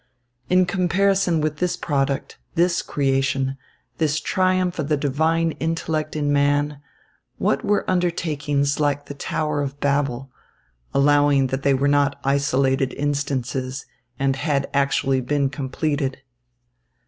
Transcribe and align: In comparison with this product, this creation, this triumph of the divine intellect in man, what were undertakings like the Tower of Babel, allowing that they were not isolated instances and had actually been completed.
In 0.49 0.65
comparison 0.65 1.41
with 1.41 1.57
this 1.57 1.77
product, 1.77 2.39
this 2.55 2.81
creation, 2.81 3.55
this 3.99 4.19
triumph 4.19 4.79
of 4.79 4.87
the 4.87 4.97
divine 4.97 5.51
intellect 5.59 6.15
in 6.15 6.33
man, 6.33 6.81
what 7.37 7.63
were 7.63 7.87
undertakings 7.87 8.79
like 8.79 9.05
the 9.05 9.13
Tower 9.13 9.61
of 9.61 9.79
Babel, 9.79 10.31
allowing 10.91 11.45
that 11.53 11.61
they 11.61 11.75
were 11.75 11.87
not 11.87 12.19
isolated 12.23 12.93
instances 12.95 13.85
and 14.17 14.37
had 14.37 14.67
actually 14.73 15.21
been 15.21 15.51
completed. 15.51 16.17